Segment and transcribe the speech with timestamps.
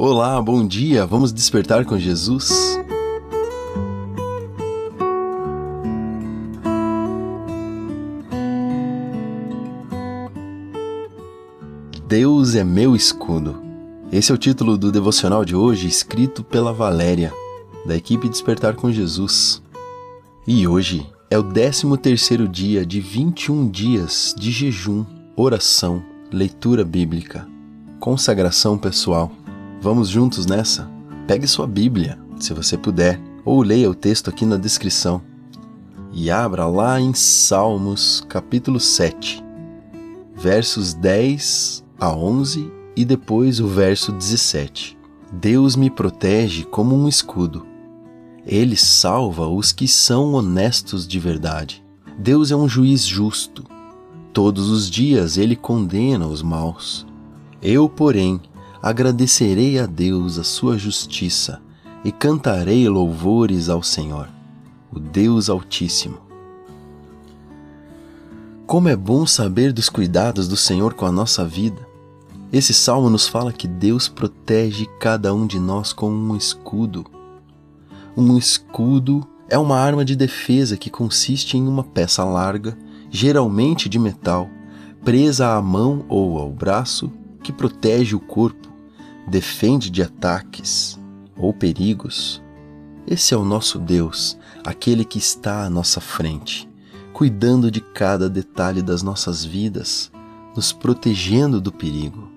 [0.00, 1.04] Olá, bom dia.
[1.04, 2.78] Vamos despertar com Jesus?
[12.06, 13.60] Deus é meu escudo.
[14.12, 17.32] Esse é o título do devocional de hoje, escrito pela Valéria,
[17.84, 19.60] da equipe Despertar com Jesus.
[20.46, 25.04] E hoje é o 13º dia de 21 dias de jejum,
[25.34, 27.48] oração, leitura bíblica,
[27.98, 29.32] consagração pessoal.
[29.80, 30.90] Vamos juntos nessa?
[31.28, 35.22] Pegue sua Bíblia, se você puder, ou leia o texto aqui na descrição.
[36.12, 39.40] E abra lá em Salmos, capítulo 7,
[40.34, 44.98] versos 10 a 11 e depois o verso 17.
[45.32, 47.64] Deus me protege como um escudo.
[48.44, 51.84] Ele salva os que são honestos de verdade.
[52.18, 53.62] Deus é um juiz justo.
[54.32, 57.06] Todos os dias ele condena os maus.
[57.62, 58.40] Eu, porém,
[58.82, 61.60] agradecerei a Deus a sua justiça
[62.04, 64.28] e cantarei louvores ao Senhor,
[64.92, 66.18] o Deus Altíssimo.
[68.66, 71.88] Como é bom saber dos cuidados do Senhor com a nossa vida.
[72.52, 77.04] Esse salmo nos fala que Deus protege cada um de nós com um escudo.
[78.16, 82.76] Um escudo é uma arma de defesa que consiste em uma peça larga,
[83.10, 84.48] geralmente de metal,
[85.02, 87.10] presa à mão ou ao braço,
[87.48, 88.68] que protege o corpo,
[89.26, 91.00] defende de ataques
[91.34, 92.42] ou perigos.
[93.06, 96.68] Esse é o nosso Deus, aquele que está à nossa frente,
[97.10, 100.12] cuidando de cada detalhe das nossas vidas,
[100.54, 102.30] nos protegendo do perigo.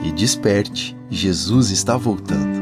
[0.03, 2.54] E desperte, Jesus está voltando.